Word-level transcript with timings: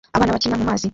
Abana 0.15 0.33
bakina 0.35 0.59
mumazi 0.59 0.87